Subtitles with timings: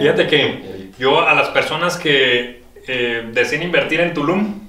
[0.00, 4.60] Fíjate que yo a las personas que eh, deseen invertir en Tulum,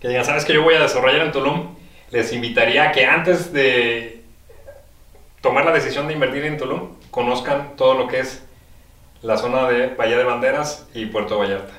[0.00, 1.74] que digan, sabes que yo voy a desarrollar en Tulum,
[2.10, 4.22] les invitaría a que antes de
[5.42, 8.42] tomar la decisión de invertir en Tulum, conozcan todo lo que es
[9.20, 11.74] la zona de Bahía de Banderas y Puerto Vallarta.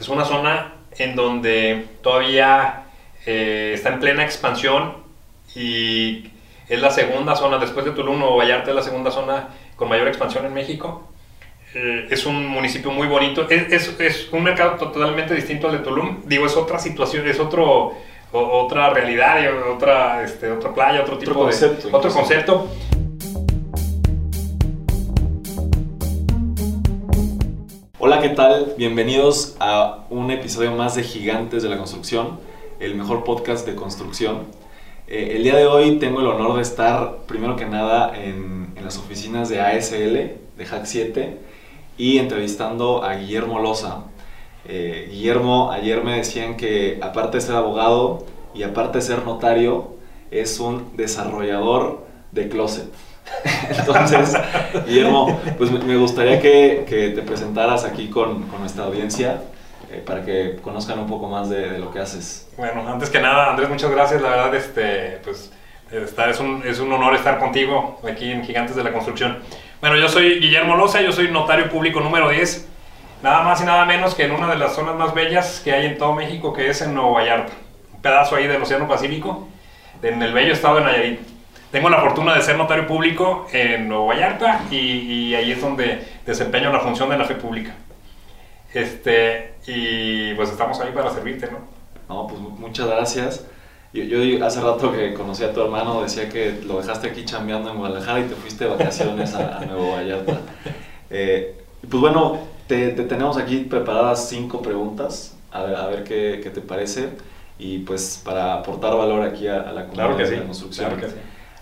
[0.00, 2.84] Es una zona en donde todavía
[3.26, 4.96] eh, está en plena expansión
[5.54, 6.30] y
[6.70, 10.08] es la segunda zona, después de Tulum o Vallarta es la segunda zona con mayor
[10.08, 11.12] expansión en México
[11.78, 13.46] eh, es un municipio muy bonito.
[13.50, 16.22] Es, es, un mercado totalmente distinto al de Tulum.
[16.24, 17.92] Digo, es otra situación, es otro,
[18.32, 19.36] otra realidad,
[19.70, 21.94] otra, este, otra playa, otro tipo otro concepto, de...
[21.94, 22.68] Otro concepto.
[27.98, 28.72] Hola, ¿qué tal?
[28.78, 32.40] Bienvenidos a un episodio más de Gigantes de la Construcción,
[32.80, 34.44] el mejor podcast de construcción.
[35.08, 38.82] Eh, el día de hoy tengo el honor de estar, primero que nada, en, en
[38.82, 41.36] las oficinas de ASL, de Hack 7,
[41.98, 44.04] y entrevistando a Guillermo Loza.
[44.64, 49.94] Eh, Guillermo, ayer me decían que aparte de ser abogado y aparte de ser notario,
[50.30, 52.92] es un desarrollador de closet.
[53.70, 54.36] Entonces,
[54.86, 59.42] Guillermo, pues me gustaría que, que te presentaras aquí con, con nuestra audiencia
[59.90, 62.48] eh, para que conozcan un poco más de, de, lo que haces.
[62.56, 64.20] Bueno, antes que nada, Andrés, muchas gracias.
[64.20, 65.52] La verdad, este, pues,
[65.90, 69.38] estar, es, un, es un honor estar contigo aquí en Gigantes de la Construcción.
[69.80, 72.66] Bueno, yo soy Guillermo Loza, yo soy notario público número 10,
[73.22, 75.84] nada más y nada menos que en una de las zonas más bellas que hay
[75.84, 77.52] en todo México, que es en Nuevo Vallarta,
[77.92, 79.48] un pedazo ahí del Océano Pacífico,
[80.02, 81.20] en el bello estado de Nayarit.
[81.70, 86.02] Tengo la fortuna de ser notario público en Nuevo Vallarta y, y ahí es donde
[86.24, 87.74] desempeño la función de la fe pública.
[88.72, 91.58] Este, y pues estamos ahí para servirte, ¿no?
[92.08, 93.46] No, pues muchas gracias.
[93.96, 97.70] Yo, yo, hace rato que conocí a tu hermano, decía que lo dejaste aquí chambeando
[97.70, 100.40] en Guadalajara y te fuiste de vacaciones a, a Nuevo Vallarta.
[101.08, 101.54] Eh,
[101.88, 106.50] pues bueno, te, te, tenemos aquí preparadas cinco preguntas, a ver, a ver qué, qué,
[106.50, 107.10] te parece,
[107.58, 110.90] y pues para aportar valor aquí a, a la comunidad claro que de la construcción.
[110.90, 111.16] Claro que sí.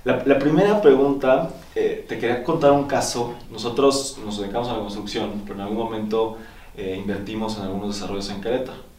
[0.04, 3.34] La, la, primera pregunta, eh, te quería contar un caso.
[3.50, 6.38] Nosotros nos dedicamos a la construcción, pero en algún momento
[6.76, 8.93] eh, invertimos en algunos desarrollos en Querétaro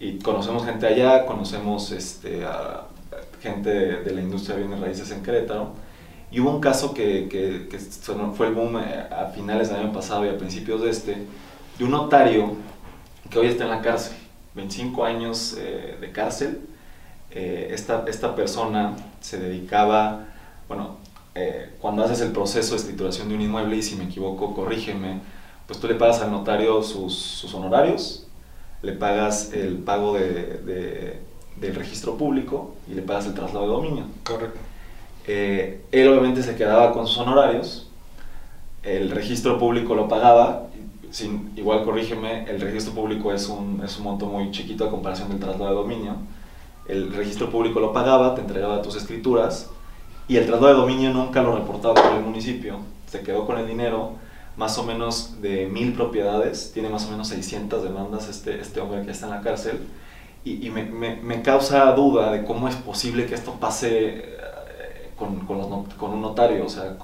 [0.00, 2.86] y conocemos gente allá, conocemos este, a
[3.42, 5.74] gente de, de, la industria de bienes raíces en Querétaro.
[6.32, 9.92] Y hubo un caso que, que, que, fue el boom eh, a finales del año
[9.92, 11.26] pasado y a principios de este,
[11.78, 12.56] de un notario
[13.28, 14.16] que hoy está en la cárcel,
[14.54, 16.60] 25 años eh, de cárcel.
[17.30, 20.26] Eh, esta, esta persona se dedicaba,
[20.66, 20.96] bueno,
[21.34, 25.20] eh, cuando haces el proceso de escrituración de un inmueble, y si me equivoco, corrígeme,
[25.66, 28.26] pues tú le pagas al notario sus, sus honorarios,
[28.82, 30.32] le pagas el pago de,
[30.64, 31.18] de,
[31.56, 34.04] del registro público y le pagas el traslado de dominio.
[34.24, 34.58] Correcto.
[35.26, 37.88] Eh, él obviamente se quedaba con sus honorarios,
[38.82, 40.68] el registro público lo pagaba,
[41.10, 45.28] sin, igual corrígeme, el registro público es un, es un monto muy chiquito a comparación
[45.28, 46.16] del traslado de dominio.
[46.88, 49.70] El registro público lo pagaba, te entregaba tus escrituras
[50.26, 53.66] y el traslado de dominio nunca lo reportaba por el municipio, se quedó con el
[53.66, 54.12] dinero
[54.60, 59.06] más o menos de mil propiedades, tiene más o menos 600 demandas este, este hombre
[59.06, 59.88] que está en la cárcel,
[60.44, 64.36] y, y me, me, me, causa duda de cómo es posible que esto pase
[65.16, 66.98] con, con, los, con, un notario, o sea,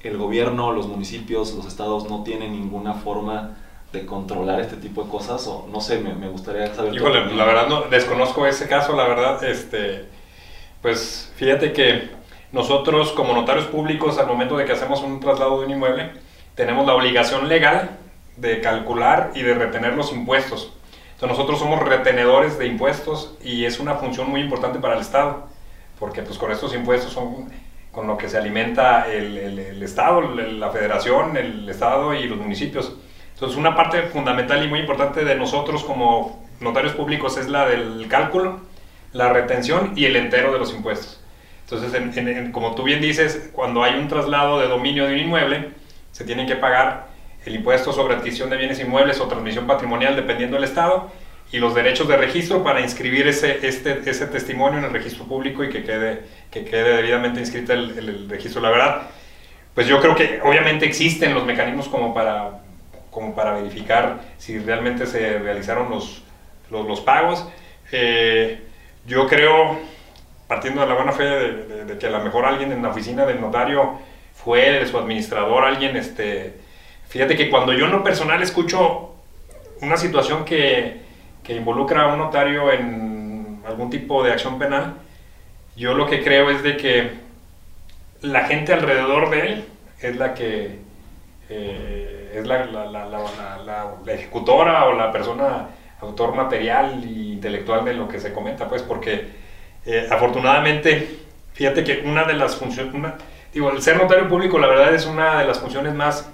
[0.00, 3.56] el gobierno, los municipios, los estados no tienen ninguna forma
[3.92, 6.92] de controlar este tipo de cosas, o no sé, me, me gustaría saber...
[6.94, 10.08] Híjole, la verdad no, desconozco ese caso, la verdad, este,
[10.82, 12.10] pues fíjate que
[12.50, 16.26] nosotros como notarios públicos al momento de que hacemos un traslado de un inmueble,
[16.58, 17.90] tenemos la obligación legal
[18.36, 20.74] de calcular y de retener los impuestos.
[21.12, 25.46] Entonces nosotros somos retenedores de impuestos y es una función muy importante para el Estado,
[26.00, 27.48] porque pues con estos impuestos son
[27.92, 32.38] con lo que se alimenta el, el, el Estado, la Federación, el Estado y los
[32.38, 32.92] municipios.
[33.34, 38.08] Entonces una parte fundamental y muy importante de nosotros como notarios públicos es la del
[38.08, 38.62] cálculo,
[39.12, 41.22] la retención y el entero de los impuestos.
[41.70, 45.20] Entonces, en, en, como tú bien dices, cuando hay un traslado de dominio de un
[45.20, 45.78] inmueble,
[46.12, 47.06] se tienen que pagar
[47.44, 51.10] el impuesto sobre adquisición de bienes inmuebles o transmisión patrimonial dependiendo del estado
[51.50, 55.64] y los derechos de registro para inscribir ese, este, ese testimonio en el registro público
[55.64, 58.60] y que quede, que quede debidamente inscrito el, el, el, registro.
[58.60, 59.02] La verdad,
[59.74, 62.60] pues yo creo que obviamente existen los mecanismos como para,
[63.10, 66.22] como para verificar si realmente se realizaron los,
[66.70, 67.48] los, los pagos.
[67.92, 68.62] Eh,
[69.06, 69.78] yo creo,
[70.46, 72.90] partiendo de la buena fe de, de, de, que a lo mejor alguien en la
[72.90, 73.98] oficina del notario
[74.44, 76.54] fue su administrador, alguien, este,
[77.08, 79.14] fíjate que cuando yo en lo personal escucho
[79.82, 81.00] una situación que,
[81.42, 84.94] que involucra a un notario en algún tipo de acción penal,
[85.76, 87.10] yo lo que creo es de que
[88.22, 89.64] la gente alrededor de él
[90.00, 90.78] es la que
[91.48, 93.06] eh, es la, la, la,
[94.04, 95.68] la, ejecutora o la persona
[96.00, 99.26] autor material e intelectual de lo que se comenta, pues porque
[99.86, 101.20] eh, afortunadamente,
[101.54, 103.12] fíjate que una de las funciones,
[103.58, 106.30] digo, el ser notario público la verdad es una de las funciones más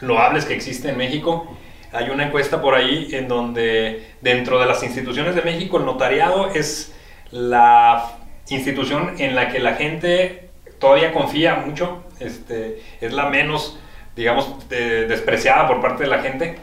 [0.00, 1.52] loables que existe en México.
[1.92, 6.50] Hay una encuesta por ahí en donde dentro de las instituciones de México el notariado
[6.54, 6.94] es
[7.32, 8.18] la
[8.50, 13.76] institución en la que la gente todavía confía mucho, este, es la menos,
[14.14, 16.56] digamos, despreciada por parte de la gente,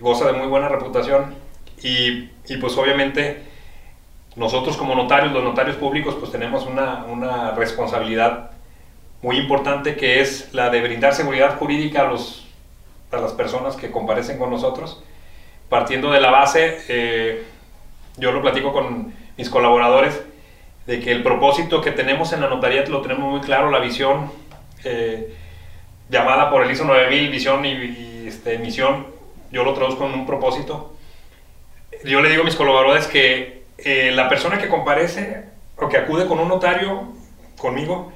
[0.00, 1.36] goza de muy buena reputación
[1.80, 3.44] y, y, pues obviamente
[4.34, 8.57] nosotros como notarios, los notarios públicos, pues tenemos una, una responsabilidad
[9.22, 12.46] muy importante que es la de brindar seguridad jurídica a, los,
[13.10, 15.02] a las personas que comparecen con nosotros,
[15.68, 17.44] partiendo de la base, eh,
[18.16, 20.22] yo lo platico con mis colaboradores,
[20.86, 24.32] de que el propósito que tenemos en la notaría lo tenemos muy claro, la visión
[24.84, 25.34] eh,
[26.08, 29.06] llamada por el ISO 9000, visión y, este, misión,
[29.50, 30.94] yo lo traduzco en un propósito.
[32.04, 35.44] Yo le digo a mis colaboradores que eh, la persona que comparece
[35.76, 37.12] o que acude con un notario,
[37.58, 38.12] conmigo,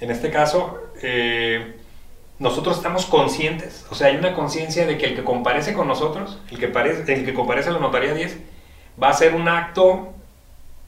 [0.00, 1.76] en este caso, eh,
[2.38, 6.38] nosotros estamos conscientes, o sea, hay una conciencia de que el que comparece con nosotros,
[6.50, 8.38] el que, parece, el que comparece a la notaría 10,
[9.02, 10.12] va a hacer un acto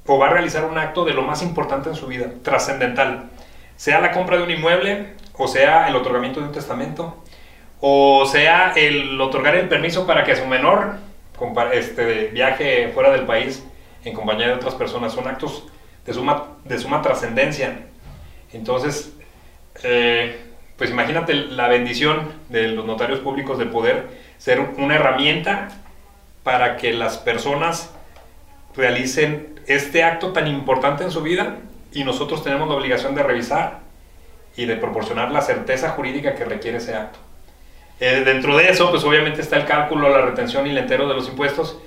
[0.07, 3.31] o va a realizar un acto de lo más importante en su vida, trascendental.
[3.77, 7.23] Sea la compra de un inmueble, o sea el otorgamiento de un testamento,
[7.81, 10.97] o sea el otorgar el permiso para que su menor
[11.73, 13.65] este, viaje fuera del país
[14.05, 15.12] en compañía de otras personas.
[15.12, 15.67] Son actos
[16.05, 17.87] de suma, de suma trascendencia.
[18.52, 19.12] Entonces,
[19.82, 20.41] eh,
[20.76, 24.08] pues imagínate la bendición de los notarios públicos de poder
[24.38, 25.69] ser una herramienta
[26.43, 27.91] para que las personas
[28.75, 31.58] realicen este acto tan importante en su vida
[31.93, 33.81] y nosotros tenemos la obligación de revisar
[34.56, 37.19] y de proporcionar la certeza jurídica que requiere ese acto.
[38.00, 41.14] Eh, dentro de eso, pues obviamente está el cálculo, la retención y el entero de
[41.14, 41.79] los impuestos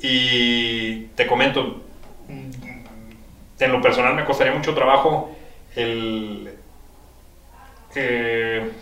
[0.00, 1.82] y te comento,
[2.28, 5.36] en lo personal me costaría mucho trabajo
[5.74, 6.50] el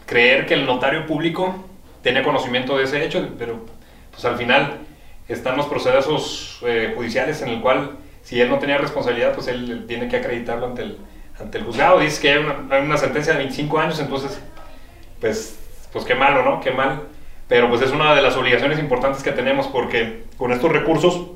[0.07, 1.65] creer que el notario público
[2.03, 3.67] tiene conocimiento de ese hecho, pero
[4.11, 4.79] pues al final
[5.29, 9.85] están los procesos eh, judiciales en el cual si él no tenía responsabilidad, pues él
[9.87, 10.99] tiene que acreditarlo ante el,
[11.41, 12.01] ante el juzgado.
[12.01, 14.41] Dice que hay una, una, sentencia de 25 años, entonces,
[15.21, 15.59] pues,
[15.93, 16.61] pues qué malo, ¿no?
[16.61, 17.03] Qué mal.
[17.49, 21.29] Pero pues es una de las obligaciones importantes que tenemos porque con estos recursos,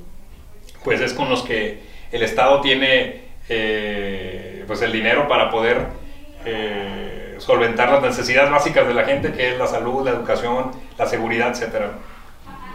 [0.84, 1.80] pues es con los que
[2.12, 4.41] el Estado tiene eh,
[4.72, 5.88] pues el dinero para poder
[6.46, 11.06] eh, solventar las necesidades básicas de la gente, que es la salud, la educación, la
[11.06, 11.98] seguridad, etcétera.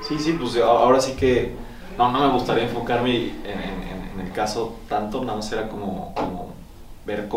[0.08, 1.56] Sí, sí, pues ahora sí que
[1.98, 6.14] no, no me gustaría enfocarme en, el caso tanto, nada más era como,
[7.04, 7.28] ver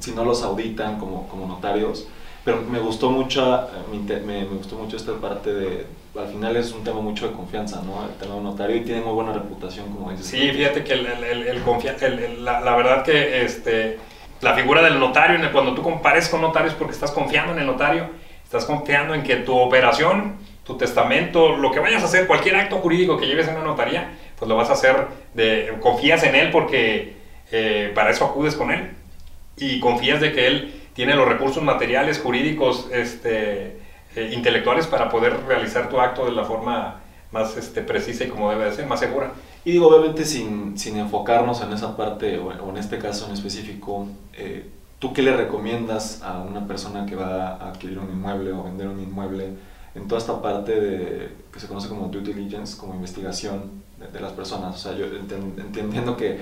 [0.00, 2.06] si no los auditan como, como notarios,
[2.44, 5.86] pero me gustó mucho, me, me, gustó mucho esta parte de,
[6.18, 8.04] al final es un tema mucho de confianza, ¿no?
[8.04, 10.26] El tema de notario y tiene muy buena reputación, como dices.
[10.26, 13.98] Sí, fíjate que el, el, el la, la, verdad que este,
[14.40, 18.08] la figura del notario, cuando tú compares con notarios porque estás confiando en el notario,
[18.44, 22.78] estás confiando en que tu operación tu testamento, lo que vayas a hacer, cualquier acto
[22.78, 24.96] jurídico que lleves en una notaría, pues lo vas a hacer,
[25.34, 27.16] de, confías en él porque
[27.52, 28.90] eh, para eso acudes con él
[29.56, 33.78] y confías de que él tiene los recursos materiales, jurídicos, este,
[34.16, 37.00] eh, intelectuales para poder realizar tu acto de la forma
[37.32, 39.32] más este, precisa y como debe de ser, más segura.
[39.64, 44.06] Y digo, obviamente sin, sin enfocarnos en esa parte o, en este caso en específico,
[44.34, 44.70] eh,
[45.00, 48.88] ¿tú qué le recomiendas a una persona que va a adquirir un inmueble o vender
[48.88, 49.48] un inmueble?
[49.94, 53.82] En toda esta parte de, que se conoce como due diligence, como investigación
[54.12, 54.74] de, las personas.
[54.74, 56.40] O sea, yo entendiendo que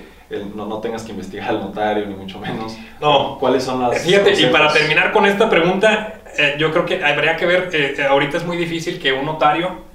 [0.55, 2.75] no, no, tengas que investigar al notario, ni mucho menos.
[2.99, 3.37] No.
[3.39, 4.01] ¿Cuáles son las...
[4.01, 7.95] Fíjate, y para terminar con esta pregunta, eh, yo creo que habría que ver, eh,
[7.97, 9.93] eh, ahorita es muy difícil que un notario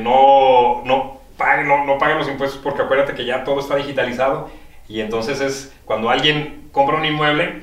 [0.00, 4.48] no, no, pague, no, no pague los impuestos porque acuérdate que ya todo está digitalizado
[4.88, 7.62] y entonces es cuando alguien compra un inmueble,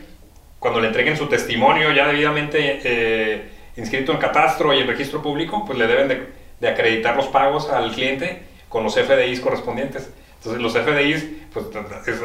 [0.59, 5.77] cuando le entreguen su testimonio ya debidamente inscrito en catastro y en registro público, pues
[5.77, 6.07] le deben
[6.59, 10.09] de, acreditar los pagos al cliente con los FDIs correspondientes.
[10.37, 11.65] Entonces los FDIs, pues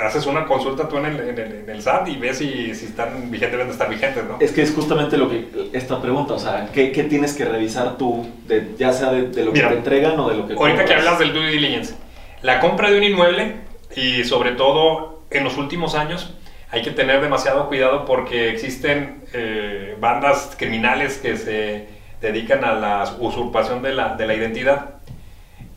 [0.03, 3.53] haces una consulta tú en el, en el, SAT y ves si, si, están vigentes,
[3.53, 4.39] deben de estar vigentes, ¿no?
[4.41, 7.97] Es que es justamente lo que esta pregunta, o sea, ¿qué, qué tienes que revisar
[7.97, 10.55] tú, de, ya sea de, lo que te entregan o de lo que...
[10.55, 11.95] Ahorita que hablas del due diligence,
[12.43, 13.57] la compra de un inmueble
[13.95, 16.35] y sobre todo en los últimos años,
[16.71, 21.89] hay que tener demasiado cuidado porque existen eh, bandas criminales que se
[22.21, 24.95] dedican a la usurpación de la, de la identidad.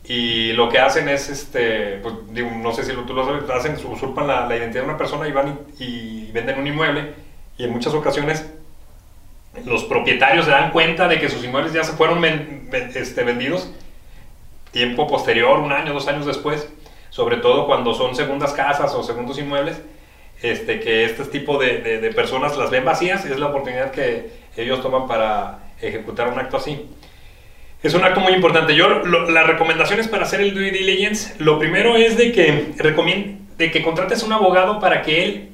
[0.04, 4.26] Y lo que hacen es, este, pues, no sé si tú lo sabes, hacen, usurpan
[4.26, 7.14] la, la, identidad de una persona y van y, venden un inmueble
[7.58, 8.50] y en muchas ocasiones
[9.66, 13.70] los propietarios se dan cuenta de que sus inmuebles ya se fueron este, vendidos
[14.72, 16.68] tiempo posterior, un año, dos años después,
[17.10, 19.80] sobre todo cuando son segundas casas o segundos inmuebles,
[20.42, 24.82] este, que este tipo de, de, personas las ven vacías, es la oportunidad que ellos
[24.82, 26.88] toman para ejecutar un acto así.
[27.82, 28.76] Es un acto muy importante.
[28.76, 32.74] Yo, las recomendaciones para hacer el due diligence, lo primero es de que,
[33.56, 35.48] de que contrates un abogado para que él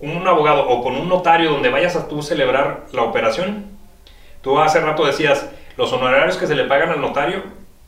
[0.00, 3.66] un abogado o con un notario donde vayas a tú celebrar la operación.
[4.42, 7.42] Tú hace rato decías, los honorarios que se le pagan al notario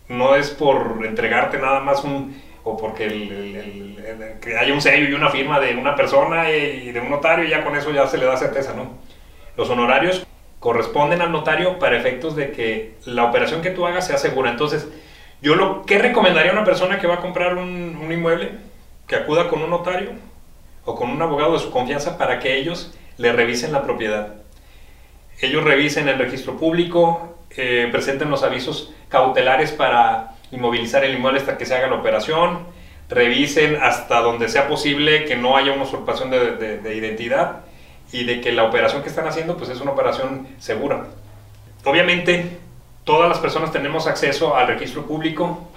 [0.08, 5.14] no es por entregarte nada más un, o porque el, que haya un sello y
[5.14, 8.18] una firma de una persona y de un notario y ya con eso ya se
[8.18, 8.98] le da certeza, ¿no?
[9.56, 10.26] Los honorarios
[10.60, 14.50] corresponden al notario para efectos de que la operación que tú hagas sea segura.
[14.50, 14.88] Entonces,
[15.40, 18.52] yo lo que recomendaría a una persona que va a comprar un, un inmueble,
[19.08, 20.10] que acuda con un notario,
[20.84, 24.34] o con un abogado de su confianza para que ellos le revisen la propiedad.
[25.40, 31.58] Ellos revisen el registro público, eh, presenten los avisos cautelares para inmovilizar el inmueble hasta
[31.58, 32.66] que se haga la operación,
[33.08, 37.62] revisen hasta donde sea posible que no haya una usurpación de, de, identidad
[38.12, 41.06] y de que la operación que están haciendo pues es una operación segura.
[41.84, 42.58] Obviamente
[43.04, 45.68] todas las personas tenemos acceso al registro público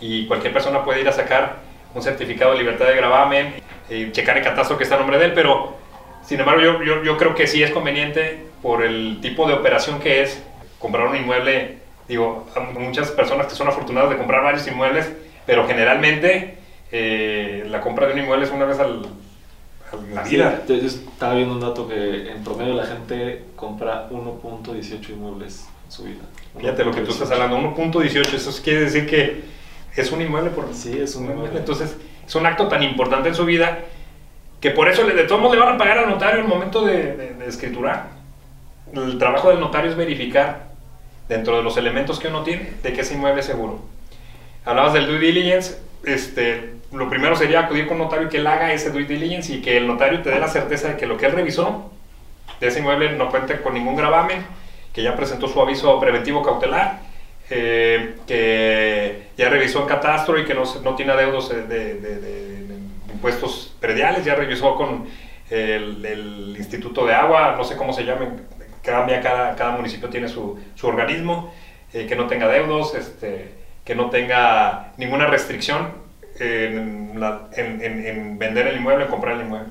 [0.00, 1.56] y cualquier persona puede ir a sacar
[1.94, 3.54] un certificado de libertad de gravamen
[3.88, 5.76] y checar el catastro que está a nombre de él, pero
[6.24, 10.00] sin embargo yo, yo, yo, creo que sí es conveniente por el tipo de operación
[10.00, 10.42] que es
[10.78, 11.78] comprar un inmueble.
[12.08, 12.46] Digo,
[12.78, 15.10] muchas personas que son afortunadas de comprar varios inmuebles,
[15.46, 16.58] pero generalmente
[16.92, 19.06] eh, la compra de un inmueble es una vez al,
[20.12, 20.62] la vida.
[20.66, 26.04] yo estaba viendo un dato que en promedio la gente compra 1.18 inmuebles en su
[26.04, 26.22] vida.
[26.58, 29.42] Fíjate lo que tú estás hablando, 1.18, eso quiere decir que
[29.96, 30.72] es un inmueble por...
[30.74, 31.58] Sí, es un inmueble.
[31.58, 31.96] Entonces,
[32.26, 33.78] es un acto tan importante en su vida
[34.60, 36.84] que por eso de todos modos le van a pagar al notario en el momento
[36.84, 38.08] de, de, escriturar.
[38.94, 40.73] El trabajo del notario es verificar
[41.28, 43.80] dentro de los elementos que uno tiene de que ese inmueble es seguro.
[44.64, 48.72] Hablabas del due diligence, este, lo primero sería acudir con un notario que él haga
[48.72, 51.26] ese due diligence y que el notario te dé la certeza de que lo que
[51.26, 51.90] él revisó
[52.60, 54.44] de ese inmueble no cuenta con ningún gravamen,
[54.92, 57.00] que ya presentó su aviso preventivo cautelar
[57.50, 62.64] eh, que ya revisó el catastro y que no, no tiene adeudos de,
[63.12, 65.06] impuestos prediales, ya revisó con
[65.50, 68.28] el, Instituto de Agua, no sé cómo se llame,
[68.84, 71.52] cambia, cada, cada municipio tiene su, su organismo,
[71.92, 73.52] eh, que no tenga deudos, este,
[73.84, 75.88] que no tenga ninguna restricción
[76.38, 77.20] en,
[77.56, 79.68] en, vender el inmueble, en comprar el inmueble.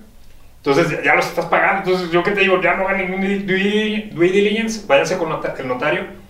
[0.58, 1.80] Entonces ya los estás pagando.
[1.80, 6.23] Entonces yo que te digo, ya no hagan ningún due diligence, váyanse con el notario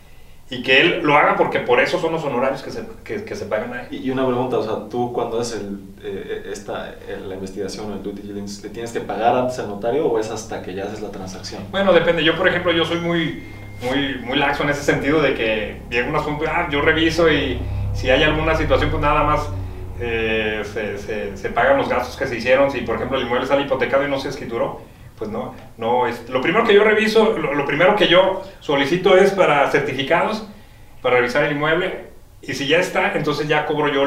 [0.54, 3.36] y que él lo haga porque por eso son los honorarios que se, que, que
[3.36, 4.02] se pagan ahí.
[4.04, 6.96] Y una pregunta, o sea, tú cuando haces el, eh, esta,
[7.28, 10.30] la investigación o el due diligence, ¿le tienes que pagar antes al notario o es
[10.30, 11.64] hasta que ya haces la transacción?
[11.72, 12.24] Bueno, depende.
[12.24, 13.44] Yo, por ejemplo, yo soy muy,
[13.82, 17.60] muy, muy laxo en ese sentido de que llega un asunto, ah, yo reviso y
[17.94, 19.50] si hay alguna situación, pues nada más
[20.00, 22.70] eh, se, se, se, pagan los gastos que se hicieron.
[22.70, 24.82] Si, por ejemplo, el inmueble sale hipotecado y no se escrituró,
[25.24, 29.32] pues no, no es, lo primero que yo reviso, lo, primero que yo solicito es
[29.32, 30.46] para certificados,
[31.02, 32.08] para revisar el inmueble,
[32.42, 34.04] y si ya está, entonces ya cobro yo,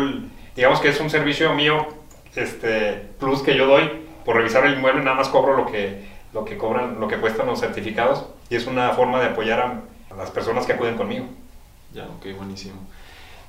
[0.54, 1.86] digamos que es un servicio mío,
[2.34, 3.90] este, plus que yo doy
[4.26, 6.04] por revisar el inmueble, nada más cobro lo que,
[6.34, 9.82] lo que cobran, lo que cuestan los certificados, y es una forma de apoyar a,
[10.12, 11.24] a las personas que acuden conmigo.
[11.94, 12.74] Ya, ok, buenísimo.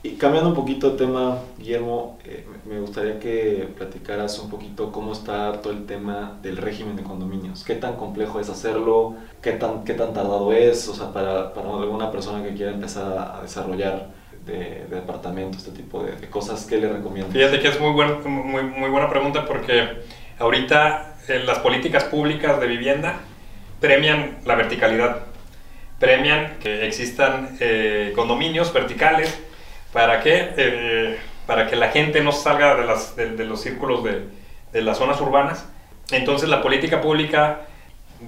[0.04, 5.12] Y cambiando un poquito de tema, Guillermo, eh, me gustaría que platicaras un poquito cómo
[5.12, 7.64] está todo el tema del régimen de condominios.
[7.64, 9.16] ¿Qué tan complejo es hacerlo?
[9.42, 10.88] ¿Qué tan, qué tan tardado es?
[10.88, 14.10] O sea, para, para alguna persona que quiera empezar a, desarrollar
[14.46, 17.34] de, de, departamentos, este tipo de, cosas, ¿qué le recomiendas?
[17.34, 20.04] Fíjate que es muy, buen, muy, muy buena pregunta porque
[20.38, 23.20] ahorita eh, las políticas públicas de vivienda
[23.80, 25.24] premian la verticalidad,
[26.00, 29.47] premian que existan eh, condominios verticales
[29.94, 30.54] ¿Para qué?
[30.58, 35.66] Eh, para que la gente no salga de, los círculos de, las zonas urbanas.
[36.12, 37.62] Entonces la política pública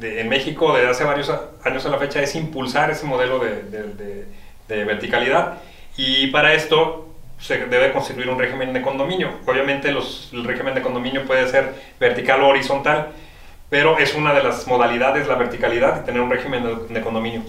[0.02, 1.32] en México desde hace varios
[1.64, 4.26] años a la fecha es impulsar ese modelo de,
[4.68, 5.58] verticalidad
[5.98, 7.08] y para esto
[7.40, 9.32] se debe constituir un régimen de condominio.
[9.46, 13.10] Obviamente el régimen de condominio puede ser vertical o horizontal,
[13.70, 17.44] pero es una de las modalidades, la verticalidad, de tener un régimen de condominio.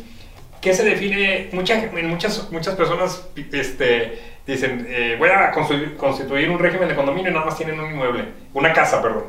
[0.61, 1.49] ¿Qué se define?
[1.53, 7.35] Muchas, muchas, muchas personas este, dicen, eh, voy a constituir, un régimen de condominio y
[7.35, 9.25] nada más tienen un inmueble, una casa, perdón.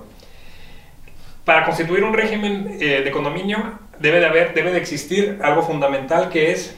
[1.46, 6.30] Para constituir un régimen eh, de condominio debe de, haber, debe de existir algo fundamental
[6.30, 6.78] que es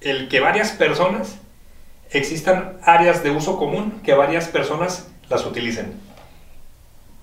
[0.00, 1.38] el que varias personas
[2.10, 5.94] existan áreas de uso común que varias personas las utilicen.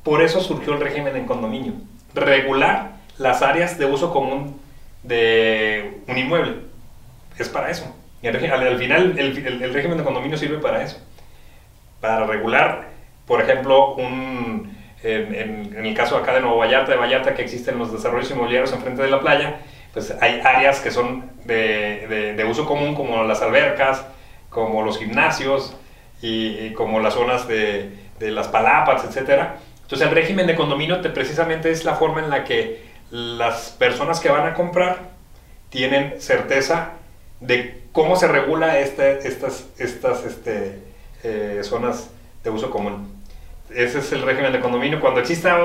[0.03, 1.73] Por eso surgió el régimen en condominio.
[2.13, 4.59] Regular las áreas de uso común
[5.07, 6.55] de un inmueble.
[7.37, 7.95] Es para eso.
[8.23, 10.97] al, final el, régimen de condominio sirve para eso.
[12.01, 12.89] Para regular,
[13.25, 17.91] por ejemplo, un, en, el caso acá de Nuevo Vallarta, de Vallarta, que existen los
[17.91, 19.59] desarrollos inmobiliarios enfrente de la playa,
[19.93, 24.05] pues hay áreas que son de, de, uso común, como las albercas,
[24.49, 25.75] como los gimnasios
[26.21, 29.43] y, como las zonas de, de las palapas, etc.
[29.81, 34.19] Entonces el régimen de condominio te, precisamente es la forma en la que las personas
[34.19, 35.11] que van a comprar
[35.69, 36.95] tienen certeza
[37.39, 39.23] de cómo se regula estas,
[39.77, 40.79] estas este,
[41.23, 42.09] eh, zonas
[42.43, 43.13] de uso común.
[43.73, 44.99] Ese es el régimen de condominio.
[44.99, 45.57] Cuando exista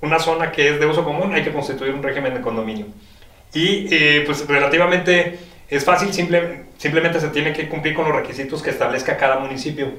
[0.00, 2.86] una zona que es de uso común, hay que constituir un régimen de condominio.
[3.52, 5.38] Y eh, pues relativamente
[5.68, 9.92] es fácil, simple, simplemente se tiene que cumplir con los requisitos que establezca cada municipio.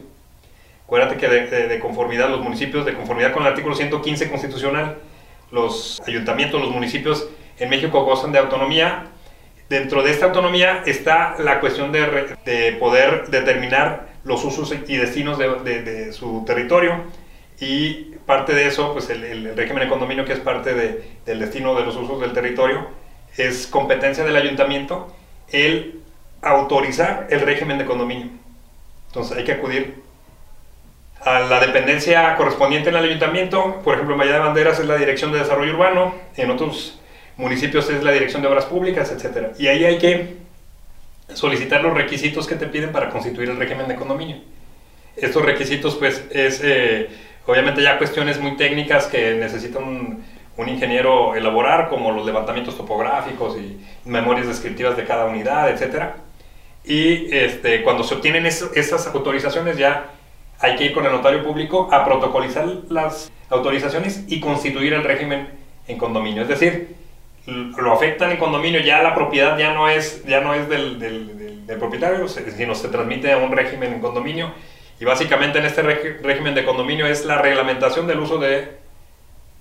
[0.85, 4.97] Acuérdate que de, de, conformidad, los municipios, de conformidad con el artículo 115 constitucional,
[5.53, 7.29] los ayuntamientos, los municipios
[7.59, 9.05] en México gozan de autonomía.
[9.69, 15.37] Dentro de esta autonomía está la cuestión de, de poder determinar los usos y destinos
[15.37, 17.03] de, de, su territorio
[17.59, 21.75] y parte de eso, pues el, el régimen de condominio que es parte del destino
[21.75, 22.87] de los usos del territorio,
[23.37, 25.15] es competencia del ayuntamiento
[25.51, 25.99] el
[26.41, 28.29] autorizar el régimen de condominio.
[29.07, 30.01] Entonces hay que acudir
[31.25, 34.97] a la dependencia correspondiente en el ayuntamiento, por ejemplo en Valle de Banderas es la
[34.97, 36.99] Dirección de Desarrollo Urbano, en otros
[37.37, 39.53] municipios es la Dirección de Obras Públicas, etc.
[39.57, 40.35] Y ahí hay que
[41.33, 44.37] solicitar los requisitos que te piden para constituir el régimen de condominio.
[45.15, 47.09] Estos requisitos pues es eh,
[47.45, 50.23] obviamente ya cuestiones muy técnicas que necesita un,
[50.67, 56.11] ingeniero elaborar, como los levantamientos topográficos y memorias descriptivas de cada unidad, etc.
[56.85, 60.11] Y este, cuando se obtienen esas autorizaciones ya
[60.63, 65.49] hay que ir con el notario público a protocolizar las autorizaciones y constituir el régimen
[65.87, 66.43] en condominio.
[66.43, 66.95] Es decir,
[67.45, 71.67] lo afectan en condominio, ya la propiedad ya no es, ya no es del, del,
[71.67, 74.53] del, propietario, sino se transmite a un régimen en condominio.
[75.01, 78.77] Y básicamente en este régimen de condominio es la reglamentación del uso de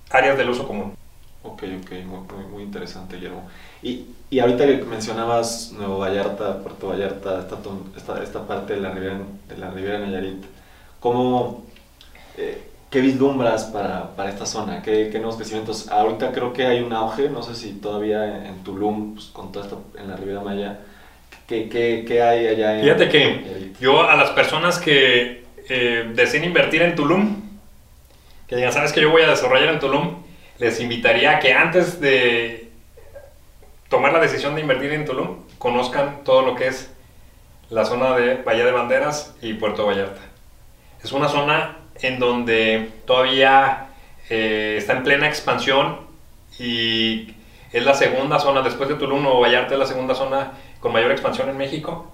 [0.09, 0.95] áreas del uso común.
[1.43, 3.49] Ok, ok, muy, muy, interesante, Guillermo.
[3.81, 7.57] Y, y, ahorita que mencionabas Nuevo Vallarta, Puerto Vallarta, esta,
[7.97, 10.45] esta, esta parte de la Riviera, de la Riviera Nayarit,
[11.03, 11.65] ¿Cómo,
[12.37, 14.81] eh, ¿Qué vislumbras para, para, esta zona?
[14.81, 15.89] ¿Qué, ¿Qué, nuevos crecimientos?
[15.89, 19.63] Ahorita creo que hay un auge, no sé si todavía en, Tulum, pues, con todo
[19.65, 20.79] esto en la Riviera Maya,
[21.45, 26.45] ¿qué, qué, qué hay allá en Fíjate que yo a las personas que eh, deseen
[26.45, 27.35] invertir en Tulum,
[28.47, 30.23] que digan, ¿sabes que yo voy a desarrollar en Tulum?
[30.57, 32.71] Les invitaría a que antes de
[33.89, 36.93] tomar la decisión de invertir en Tulum, conozcan todo lo que es
[37.69, 40.32] la zona de Bahía de Banderas y Puerto Vallarta.
[41.03, 43.87] Es una zona en donde todavía
[44.29, 45.99] eh, está en plena expansión
[46.59, 47.33] y
[47.71, 51.11] es la segunda zona, después de Tulum o Vallarta, es la segunda zona con mayor
[51.11, 52.11] expansión en México.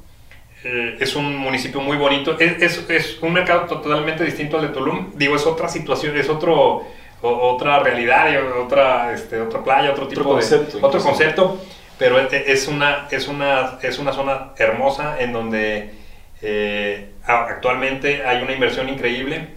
[0.64, 5.12] Eh, es un municipio muy bonito, es, es, un mercado totalmente distinto al de Tulum,
[5.16, 6.84] digo, es otra situación, es otro,
[7.22, 8.28] otra realidad,
[8.60, 10.86] otra, este, otra playa, otro tipo concepto, de...
[10.86, 11.62] Otro concepto,
[11.98, 15.99] pero es una, es, una, es una zona hermosa en donde
[16.42, 19.48] eh, actualmente hay una inversión increíble,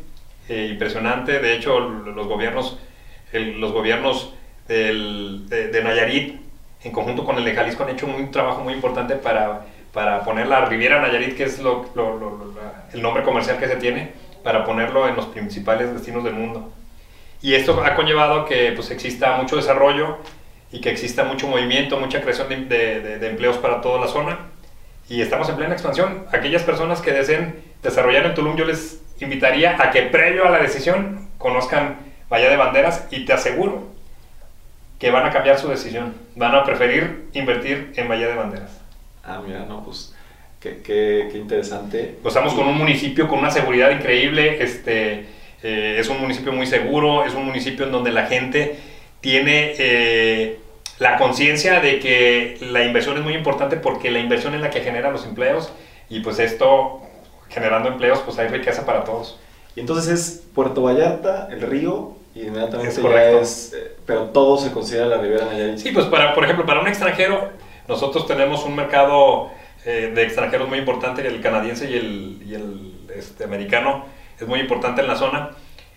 [0.49, 1.38] eh, impresionante.
[1.38, 2.79] De hecho, los gobiernos,
[3.33, 4.35] los gobiernos
[4.68, 6.40] de, Nayarit,
[6.83, 10.49] en conjunto con el de Jalisco, han hecho un trabajo muy importante para, para poner
[10.49, 11.87] la Riviera Nayarit, que es lo,
[12.92, 16.73] el nombre comercial que se tiene, para ponerlo en los principales destinos del mundo.
[17.40, 20.18] Y esto ha conllevado que pues, exista mucho desarrollo
[20.71, 24.52] y que exista mucho movimiento, mucha creación de, de empleos para toda la zona
[25.09, 26.27] y estamos en plena expansión.
[26.33, 30.59] Aquellas personas que deseen desarrollar en Tulum, yo les invitaría a que previo a la
[30.59, 31.97] decisión conozcan
[32.29, 33.88] Bahía de Banderas y te aseguro
[34.99, 36.15] que van a cambiar su decisión.
[36.37, 38.81] Van a preferir invertir en Bahía de Banderas.
[39.25, 40.15] Ah, mira, no, pues
[40.61, 42.17] qué, qué, qué interesante.
[42.25, 45.27] Estamos con un municipio con una seguridad increíble, este,
[45.62, 48.79] eh, es un municipio muy seguro, es un municipio en donde la gente
[49.21, 49.75] tiene...
[49.79, 50.59] Eh,
[51.03, 54.83] la conciencia de que la inversión es muy importante porque la inversión es la que
[54.83, 55.73] genera los empleos
[56.09, 57.01] y pues esto,
[57.49, 59.41] generando empleos, pues hay riqueza para todos.
[59.75, 64.57] Y entonces es Puerto Vallarta, el río, y inmediatamente es ya es, eh, pero todo
[64.59, 65.79] se considera la Riviera Nayarit.
[65.79, 67.51] Sí, pues para, por ejemplo, para un extranjero,
[67.88, 69.51] nosotros tenemos un mercado
[69.85, 74.05] eh, de extranjeros muy importante, el canadiense y el, y el este, americano
[74.38, 75.51] es muy importante en la zona.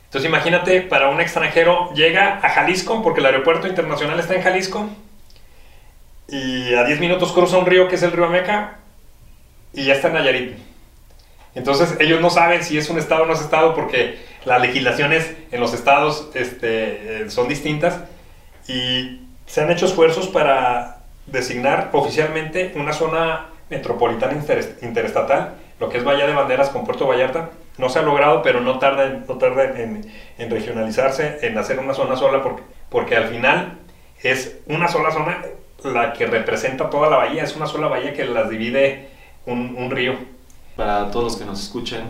[0.06, 4.90] Entonces imagínate, para un extranjero llega a Jalisco, porque el aeropuerto internacional está en Jalisco,
[6.28, 8.80] y a 10 minutos cruza un río que es el río Ameca,
[9.74, 10.58] y ya está en Nayarit.
[11.54, 15.34] Entonces ellos no saben si es un estado o no es estado porque las legislaciones
[15.52, 18.02] en los estados este, eh, son distintas
[18.68, 24.34] y se han hecho esfuerzos para designar oficialmente una zona metropolitana
[24.82, 27.52] interestatal, lo que es Bahía de Banderas con Puerto Vallarta.
[27.78, 31.80] No se ha logrado, pero no tarda, en, no tarda en, en regionalizarse, en hacer
[31.80, 33.80] una zona sola, porque, porque al final
[34.24, 35.44] es una sola zona
[35.84, 39.10] la que representa toda la bahía, es una sola bahía que las divide
[39.46, 40.16] un, un río.
[40.76, 42.02] Para todos los que nos escuchen,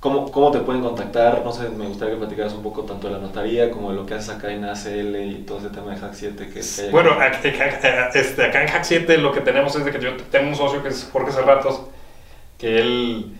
[0.00, 1.42] ¿Cómo, ¿Cómo, te pueden contactar?
[1.44, 4.06] No sé, me gustaría que platicaras un poco tanto de la notaría como de lo
[4.06, 6.48] que haces acá en ACL y todo ese tema de Hack 7.
[6.48, 7.38] Que, bueno, acá,
[8.14, 10.82] este, acá en Hack 7 lo que tenemos es de que yo tengo un socio
[10.82, 11.82] que es Jorge Cerratos,
[12.56, 13.36] que él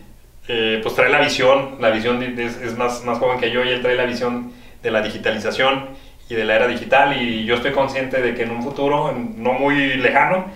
[0.53, 3.83] eh, pues trae la visión, la visión es, más, más joven que yo y él
[3.83, 5.91] trae la visión de la digitalización
[6.29, 9.53] y de la era digital y yo estoy consciente de que en un futuro no
[9.53, 10.47] muy lejano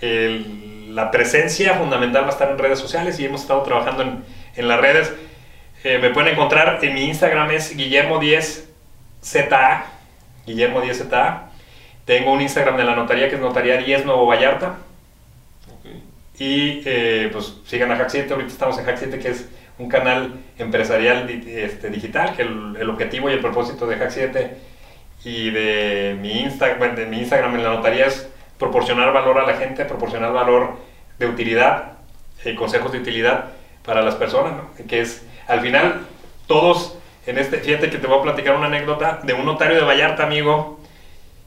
[0.00, 4.24] la presencia fundamental va a estar en redes sociales y hemos estado trabajando en,
[4.56, 5.12] en las redes
[5.84, 9.84] eh, me pueden encontrar en mi Instagram es Guillermo10ZA.
[10.44, 11.42] Guillermo10ZA.
[12.04, 14.78] Tengo un Instagram de la notaría que es Notaría 10 Nuevo Vallarta.
[16.38, 18.32] Y eh, pues sigan a Hack 7.
[18.32, 22.34] Ahorita estamos en Hack 7, que es un canal empresarial este, digital.
[22.36, 24.56] Que el, objetivo y el propósito de Hack 7
[25.24, 29.54] y de mi, Instagram, de mi Instagram en la notaría es proporcionar valor a la
[29.54, 30.76] gente, proporcionar valor
[31.18, 31.94] de utilidad,
[32.44, 33.46] eh, consejos de utilidad
[33.84, 34.54] para las personas,
[34.88, 36.06] que es al final,
[36.46, 36.96] todos
[37.26, 40.24] en este, fíjate que te voy a platicar una anécdota de un notario de Vallarta,
[40.24, 40.78] amigo,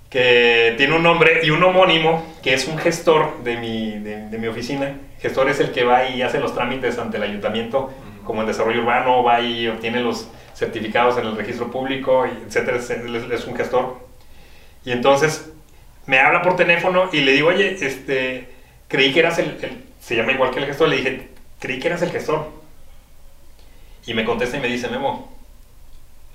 [0.10, 4.48] que tiene un nombre y un homónimo, que es un gestor de mi, de, mi
[4.48, 4.98] oficina.
[5.22, 7.92] Gestor es el que va y hace los trámites ante el ayuntamiento,
[8.24, 13.46] como el desarrollo urbano, va y obtiene los certificados en el registro público, etcétera, es
[13.46, 14.00] un gestor.
[14.84, 15.52] Y entonces
[16.06, 18.50] me habla por teléfono y le digo, oye, este,
[18.88, 21.88] creí que eras el, el, se llama igual que el gestor, le dije, creí que
[21.88, 22.50] eras el gestor.
[24.08, 25.32] Y me contesta y me dice, Memo,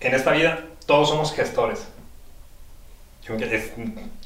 [0.01, 1.89] en esta vida todos somos gestores.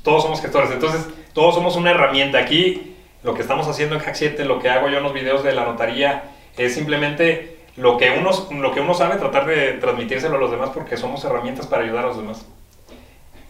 [0.02, 0.70] Todos somos gestores.
[0.70, 2.38] Entonces, todos somos una herramienta.
[2.38, 5.42] Aquí, lo que estamos haciendo en Hack 7, lo que hago yo en los videos
[5.44, 6.24] de la notaría,
[6.56, 8.30] es simplemente lo que uno,
[8.60, 12.04] lo que uno sabe, tratar de transmitírselo a los demás porque somos herramientas para ayudar
[12.04, 12.46] a los demás.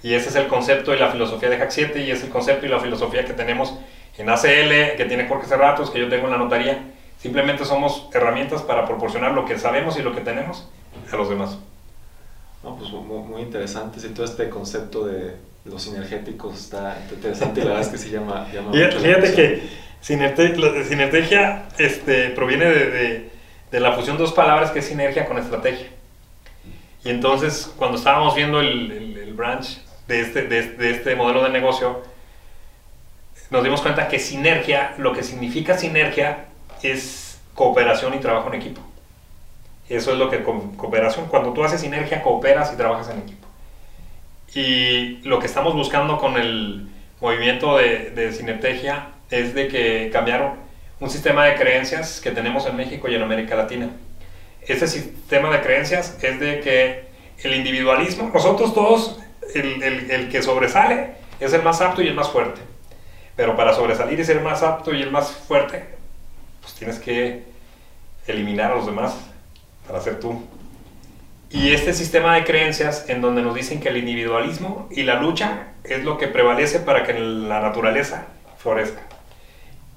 [0.02, 2.66] Y ese es el concepto y la filosofía de Hack 7 y es el concepto
[2.66, 3.78] y la filosofía que tenemos
[4.16, 6.82] en ACL, que tiene Jorge Cerratos, que yo tengo en la notaría
[7.18, 10.68] Simplemente somos herramientas para proporcionar lo que sabemos y lo que tenemos
[11.12, 11.58] a los demás.
[12.62, 14.00] No, pues muy, interesante.
[14.00, 18.10] Sí, todo este concepto de los sinergéticos está interesante y la verdad es que sí
[18.10, 19.62] llama, llama Fíjate, fíjate que
[20.00, 23.30] sinergia este, proviene de,
[23.70, 25.86] de, la fusión de dos palabras que es sinergia con estrategia.
[27.04, 31.50] Y entonces, cuando estábamos viendo el, el, branch de este, de, de este modelo de
[31.50, 32.02] negocio,
[33.50, 36.46] nos dimos cuenta que sinergia, lo que significa sinergia,
[36.82, 38.80] es cooperación y trabajo en equipo.
[39.88, 43.48] Eso es lo que cooperación, cuando tú haces sinergia, cooperas y trabajas en equipo.
[44.54, 46.88] Y lo que estamos buscando con el
[47.20, 50.52] movimiento de, sinergia es de que cambiaron
[51.00, 53.90] un sistema de creencias que tenemos en México y en América Latina.
[54.66, 57.08] Este sistema de creencias es de que
[57.42, 59.20] el individualismo, nosotros todos,
[59.54, 62.60] el, el, que sobresale es el más apto y el más fuerte.
[63.36, 65.86] Pero para sobresalir y ser más apto y el más fuerte,
[66.60, 67.44] pues tienes que
[68.26, 69.14] eliminar a los demás
[69.88, 70.40] para ser tú.
[71.50, 75.68] Y este sistema de creencias en donde nos dicen que el individualismo y la lucha
[75.82, 78.26] es lo que prevalece para que la naturaleza
[78.58, 79.00] florezca.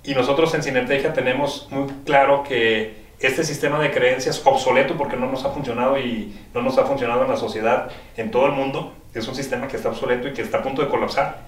[0.03, 5.29] Y nosotros en Sinertegia tenemos muy claro que este sistema de creencias obsoleto porque no
[5.29, 8.93] nos ha funcionado y no nos ha funcionado en la sociedad, en todo el mundo,
[9.13, 11.39] es un sistema que está obsoleto y que está a punto de colapsar.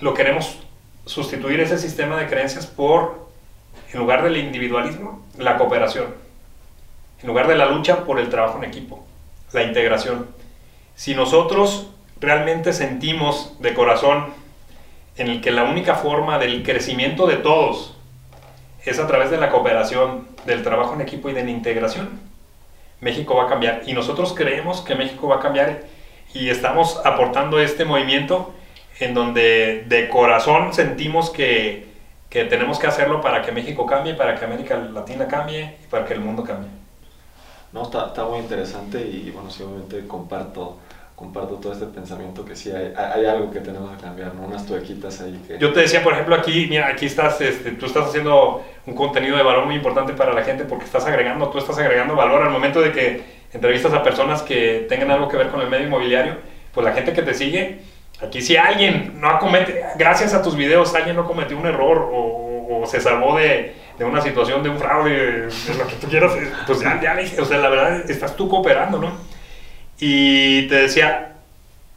[0.00, 0.60] Lo queremos
[1.04, 3.28] sustituir ese sistema de creencias por
[3.92, 6.27] en lugar del individualismo, la cooperación.
[7.20, 9.04] En lugar de la lucha por el trabajo en equipo,
[9.52, 10.28] la integración.
[10.94, 14.26] Si nosotros realmente sentimos de corazón
[15.16, 17.96] en el que la única forma del crecimiento de todos
[18.84, 22.20] es a través de la cooperación, del trabajo en equipo y de la integración,
[23.00, 23.82] México va a cambiar.
[23.86, 25.82] Y nosotros creemos que México va a cambiar
[26.34, 28.54] y estamos aportando este movimiento
[29.00, 31.88] en donde de corazón sentimos que
[32.30, 36.04] que tenemos que hacerlo para que México cambie, para que América Latina cambie y para
[36.04, 36.68] que el mundo cambie.
[37.72, 40.78] No, está, está muy interesante y bueno, sí, obviamente comparto,
[41.14, 44.46] comparto todo este pensamiento que sí hay, hay algo que tenemos que cambiar, ¿no?
[44.46, 45.58] unas tuequitas ahí que...
[45.58, 49.36] Yo te decía, por ejemplo, aquí, mira, aquí estás, este, tú estás haciendo un contenido
[49.36, 52.50] de valor muy importante para la gente porque estás agregando, tú estás agregando valor al
[52.50, 56.36] momento de que entrevistas a personas que tengan algo que ver con el medio inmobiliario,
[56.72, 57.80] pues la gente que te sigue
[58.20, 62.84] Aquí si alguien no comete, gracias a tus videos, alguien no cometió un error o,
[62.86, 66.52] se salvó de, de, una situación, de un fraude, de, lo que tú quieras, eh,
[66.66, 69.12] pues ya, ya, o sea, la verdad, estás tú cooperando, ¿no?
[69.98, 71.32] Y te decía,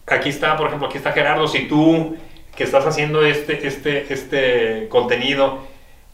[0.08, 2.18] aquí está, por ejemplo, aquí está Gerardo, si tú
[2.56, 5.60] que estás haciendo este, este, este contenido,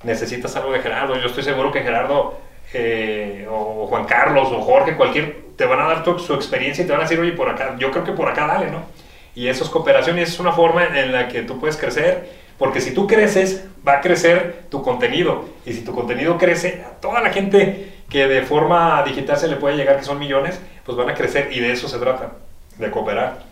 [0.04, 1.16] necesitas algo de Gerardo.
[1.16, 2.40] Yo estoy seguro que Gerardo
[2.74, 6.92] eh, o Juan Carlos o Jorge, cualquier, te van a dar su experiencia y te
[6.92, 8.84] van a decir, oye, por acá, yo creo que por acá dale, ¿no?
[9.34, 12.82] Y eso es cooperación y es una forma en la que tú puedes crecer, porque
[12.82, 15.46] si tú creces, va a crecer tu contenido.
[15.66, 19.58] Y si tu contenido crece, a toda la gente que de forma digital se le
[19.58, 22.34] puede llegar, que son millones, pues van a crecer y de eso se trata,
[22.78, 23.44] de cooperar,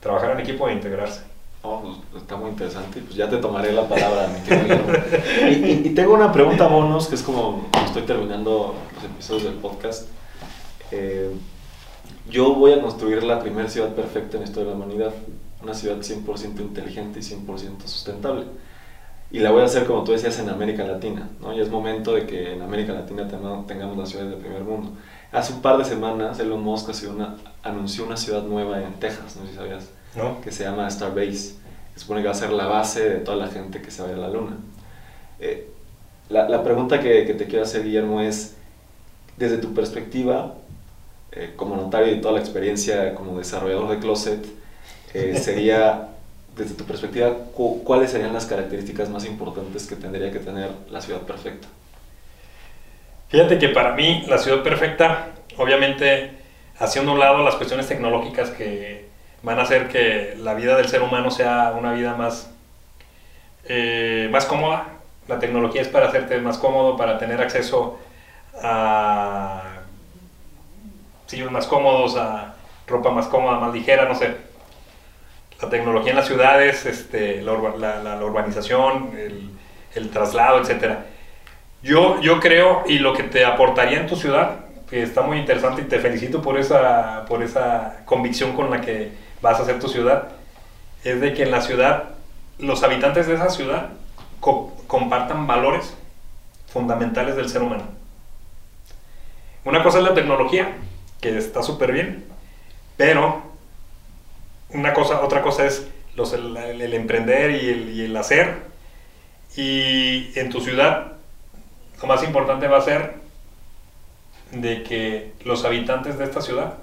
[0.00, 1.22] trabajar en equipo e integrarse.
[1.62, 3.00] Oh, pues, está muy interesante.
[3.00, 7.22] Pues ya te tomaré la palabra, mi y, y, tengo una pregunta bonus, que es
[7.22, 10.08] como estoy terminando los episodios del podcast.
[10.90, 11.30] Eh,
[12.30, 15.12] yo voy a construir la primera ciudad perfecta en la historia de la humanidad.
[15.62, 18.44] Una ciudad 100% inteligente y 100% sustentable.
[19.30, 21.28] Y la voy a hacer, como tú decías, en América Latina.
[21.40, 21.52] ¿no?
[21.52, 24.92] Y es momento de que en América Latina tengamos las ciudades del primer mundo.
[25.32, 29.42] Hace un par de semanas Elon Musk una, anunció una ciudad nueva en Texas, no
[29.42, 29.88] sé si sabías
[30.42, 31.54] que se llama Starbase.
[31.94, 34.14] Se supone que va a ser la base de toda la gente que se vaya
[34.14, 34.56] a la Luna.
[35.38, 35.70] Eh,
[36.28, 38.56] la, la, pregunta que, que, te quiero hacer, Guillermo, es,
[39.36, 40.54] desde tu perspectiva,
[41.32, 44.44] eh, como notario y toda la experiencia como desarrollador de Closet,
[45.14, 46.08] eh, sería,
[46.56, 47.34] desde tu perspectiva,
[47.84, 51.68] ¿cuáles serían las características más importantes que tendría que tener la ciudad perfecta?
[53.28, 56.32] Fíjate que para mí la ciudad perfecta, obviamente,
[56.78, 59.08] haciendo un lado las cuestiones tecnológicas que
[59.42, 62.50] van a hacer que la vida del ser humano sea una vida más,
[63.64, 64.86] eh, más cómoda.
[65.28, 67.98] La tecnología es para hacerte más cómodo, para tener acceso
[68.62, 69.62] a
[71.26, 72.54] sillos más cómodos, a
[72.86, 74.49] ropa más cómoda, más ligera, no sé.
[75.62, 79.50] La tecnología en las ciudades, este, la, urbanización, el,
[79.94, 80.98] el, traslado, etc.
[81.82, 85.82] Yo, yo creo, y lo que te aportaría en tu ciudad, que está muy interesante
[85.82, 89.88] y te felicito por esa, por esa convicción con la que vas a hacer tu
[89.88, 90.28] ciudad,
[91.04, 92.10] es de que en la ciudad,
[92.58, 93.90] los habitantes de esa ciudad
[94.40, 95.94] compartan valores
[96.72, 97.84] fundamentales del ser humano.
[99.64, 100.76] Una cosa es la tecnología,
[101.20, 102.24] que está súper bien,
[102.96, 103.49] pero
[104.72, 108.70] una cosa, otra cosa es el, emprender y el, hacer.
[109.56, 111.12] Y en tu ciudad,
[112.00, 113.14] lo más importante va a ser
[114.52, 116.74] de que los habitantes de esta ciudad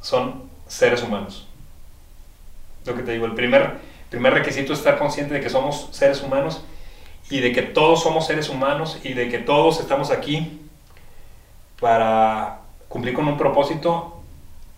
[0.00, 1.46] son seres humanos
[2.84, 3.74] lo que te digo, el primer,
[4.08, 6.62] primer requisito es estar consciente de que somos seres humanos
[7.28, 10.60] y de que todos somos seres humanos y de que todos estamos aquí
[11.80, 14.20] para cumplir con un propósito.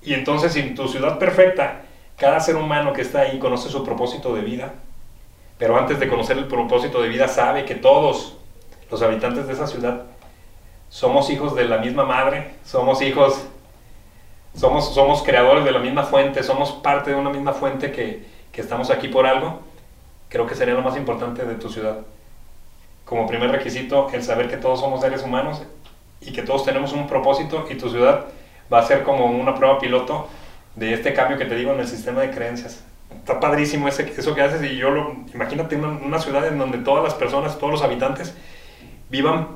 [0.03, 1.82] Y entonces, en tu ciudad perfecta,
[2.22, 4.74] cada ser humano que está ahí conoce su propósito de vida,
[5.58, 8.37] pero antes de conocer el propósito de vida sabe que todos
[8.92, 10.02] los habitantes de esa ciudad
[10.88, 13.42] somos hijos de la misma madre, somos hijos
[14.54, 18.61] somos, somos creadores de la misma fuente, somos parte de una misma fuente que, que
[18.61, 19.58] estamos aquí por algo,
[20.28, 22.02] creo que sería lo más importante de tu ciudad.
[23.04, 25.61] Como primer requisito, el saber que todos somos seres humanos
[26.20, 28.26] y que todos tenemos un propósito y tu ciudad
[28.72, 30.28] va a ser como una prueba piloto
[30.76, 32.82] de este cambio que te digo en el sistema de creencias.
[33.14, 36.78] Está padrísimo ese, eso que haces y yo lo, imagínate una, una ciudad en donde
[36.78, 38.35] todas las personas, todos los habitantes
[39.11, 39.48] vivan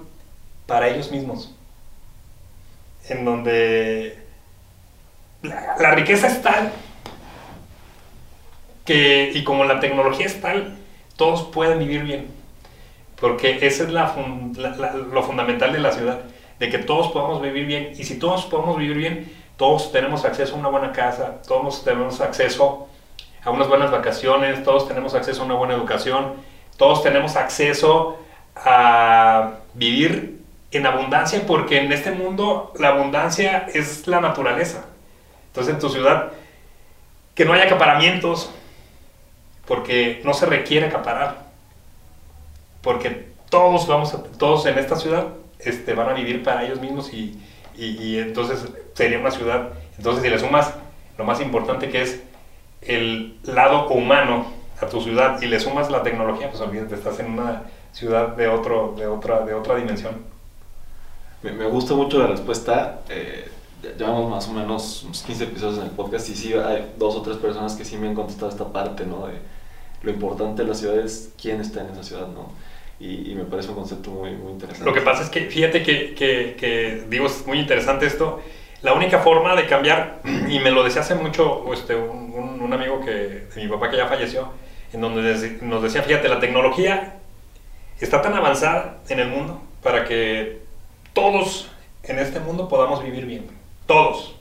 [0.67, 1.55] para ellos mismos.
[3.09, 4.19] En donde
[5.43, 6.73] la, riqueza es tal
[8.85, 10.77] que, y como la tecnología es tal,
[11.17, 12.27] todos pueden vivir bien.
[13.21, 14.15] Porque ese es la,
[15.13, 16.21] lo fundamental de la ciudad,
[16.59, 17.93] de que todos podamos vivir bien.
[17.97, 22.21] Y si todos podemos vivir bien, todos tenemos acceso a una buena casa, todos tenemos
[22.21, 22.89] acceso
[23.45, 26.35] a unas buenas vacaciones, todos tenemos acceso a una buena educación,
[26.77, 28.19] todos tenemos acceso
[28.57, 30.43] a vivir
[30.73, 34.85] en abundancia, porque en este mundo la abundancia es la naturaleza.
[35.49, 36.33] Entonces en tu ciudad,
[37.35, 38.51] que no haya acaparamientos,
[39.67, 41.47] porque no se requiere acaparar,
[42.83, 47.41] porque todos, vamos todos en esta ciudad este, van a vivir para ellos mismos y,
[47.77, 50.73] y, entonces sería una ciudad, entonces si le sumas
[51.19, 52.23] lo más importante que es
[52.83, 54.47] el lado humano
[54.81, 58.49] a tu ciudad y le sumas la tecnología, pues olvídate, estás en una ciudad de,
[58.49, 60.15] otro, de, otra, de otra dimensión.
[61.43, 63.01] Me, gusta mucho la respuesta.
[63.09, 63.49] Eh,
[63.99, 67.23] llevamos más o menos unos 15 episodios en el podcast y sí hay dos o
[67.23, 69.27] tres personas que sí me han contestado esta parte, ¿no?
[69.27, 69.35] De
[70.03, 72.51] lo importante de la ciudad es quién está en esa ciudad, ¿no?
[72.99, 74.89] Y, me parece un concepto muy, muy interesante.
[74.89, 78.41] Lo que pasa es que, fíjate que, que, que, digo, es muy interesante esto,
[78.83, 83.47] la única forma de cambiar, y me lo decía hace mucho este, un, amigo que,
[83.55, 84.51] de mi papá que ya falleció,
[84.93, 87.15] en donde nos decía, fíjate, la tecnología
[88.01, 90.61] está tan avanzada en el mundo para que
[91.13, 91.71] todos
[92.03, 93.47] en este mundo podamos vivir bien.
[93.87, 94.35] Todos.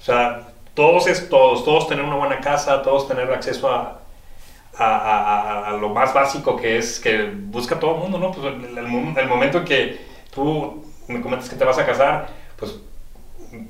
[0.00, 4.00] O sea, todos es todos, todos tener una buena casa, todos tener acceso a,
[4.78, 8.32] a, lo más básico que es que busca todo el mundo, ¿no?
[8.32, 10.00] Pues el, el, momento en que
[10.32, 12.78] tú me comentas que te vas a casar, pues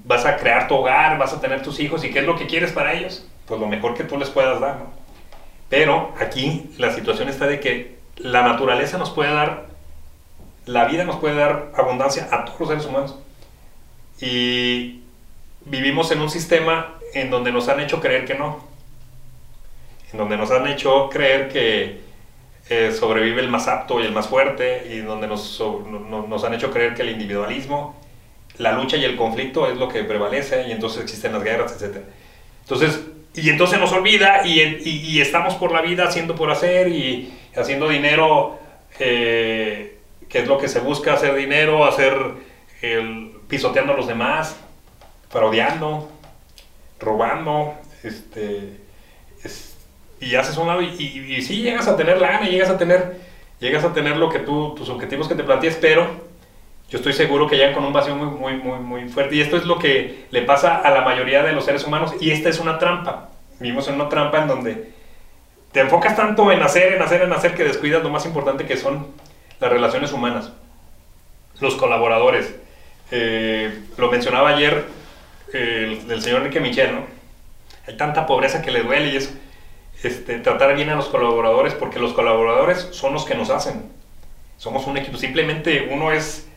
[0.04, 2.46] vas a crear tu hogar, vas a tener tus hijos y qué es lo que
[2.46, 4.98] quieres para ellos, pues lo mejor que tú les puedas dar, ¿no?
[5.68, 9.66] Pero aquí la situación está de que la naturaleza nos puede dar,
[10.66, 13.16] la vida nos puede dar abundancia a todos los seres humanos.
[14.20, 15.02] Y
[15.64, 18.67] vivimos en un sistema en donde nos han hecho creer que no.
[20.12, 22.00] En donde nos han hecho creer que
[22.70, 25.60] eh, sobrevive el más apto y el más fuerte, y donde nos,
[26.44, 27.98] han hecho creer que el individualismo,
[28.58, 32.02] la lucha y el conflicto es lo que prevalece, y entonces existen las guerras, etc.
[32.62, 33.00] Entonces,
[33.34, 38.58] y entonces nos olvida y, estamos por la vida haciendo por hacer y haciendo dinero,
[38.98, 42.14] eh, que es lo que se busca, hacer dinero, hacer
[43.48, 44.56] pisoteando a los demás,
[45.32, 46.10] parodiando,
[47.00, 48.76] robando, este,
[50.20, 53.16] y haces un lado y, y, sí llegas a tener la gana, llegas a tener,
[53.60, 56.08] llegas a tener lo que tú, tus objetivos que te plantees, pero
[56.88, 59.36] yo estoy seguro que llegan con un vacío muy, muy, muy, muy fuerte.
[59.36, 62.14] Y esto es lo que le pasa a la mayoría de los seres humanos.
[62.20, 63.28] Y esta es una trampa.
[63.60, 64.92] Vivimos en una trampa en donde
[65.72, 68.78] te enfocas tanto en hacer, en hacer, en hacer, que descuidas lo más importante que
[68.78, 69.08] son
[69.60, 70.50] las relaciones humanas.
[71.60, 72.54] Los colaboradores.
[73.10, 74.86] Eh, lo mencionaba ayer
[75.52, 77.06] el, señor Enrique Michel, ¿no?
[77.86, 79.34] Hay tanta pobreza que le duele y es
[80.02, 83.90] este, tratar bien a los colaboradores porque los colaboradores son los que nos hacen.
[84.56, 85.16] Somos un equipo.
[85.16, 86.48] Simplemente uno es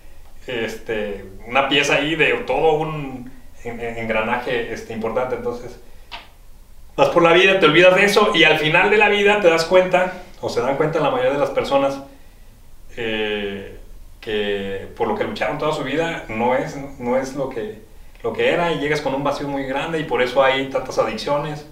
[0.47, 3.31] este, una pieza ahí de todo un
[3.63, 5.35] engranaje este, importante.
[5.35, 5.79] Entonces,
[6.95, 9.49] vas por la vida, te olvidas de eso y al final de la vida te
[9.49, 11.99] das cuenta, o se dan cuenta la mayoría de las personas,
[12.97, 13.77] eh,
[14.19, 17.79] que por lo que lucharon toda su vida no es, no es lo, que,
[18.23, 20.99] lo que era y llegas con un vacío muy grande y por eso hay tantas
[20.99, 21.65] adicciones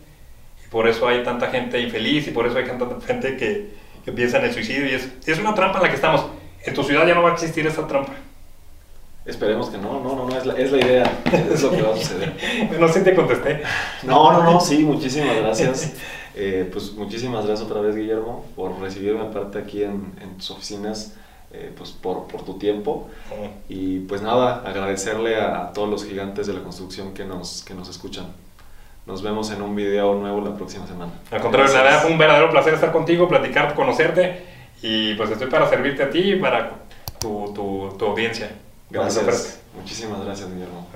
[0.71, 3.69] por eso hay tanta gente infeliz y por eso hay tanta gente que,
[4.05, 6.25] que piensa en el suicidio y es, es una trampa en la que estamos.
[6.65, 8.13] En tu ciudad ya no va a existir esa trampa.
[9.25, 11.21] Esperemos que no, no, no, no, es la, es la idea,
[11.53, 12.33] es lo que va a suceder.
[12.79, 13.61] no sé si te contesté.
[14.03, 15.93] No, no, no, sí, muchísimas gracias.
[16.35, 21.15] Eh, pues muchísimas gracias otra vez, Guillermo, por recibirme aparte aquí en, en tus oficinas,
[21.51, 23.09] eh, pues por, por, tu tiempo.
[23.67, 27.89] Y pues nada, agradecerle a, todos los gigantes de la construcción que nos, que nos
[27.89, 28.27] escuchan.
[29.09, 31.11] Nos vemos en un video nuevo la próxima semana.
[31.31, 34.43] Al contrario, la verdad fue un verdadero placer estar contigo, platicar, conocerte
[34.83, 36.73] y pues estoy para servirte a ti y para
[37.19, 38.51] tu, tu, tu audiencia.
[38.87, 39.61] Gracias.
[39.75, 40.87] Muchísimas gracias, Guillermo.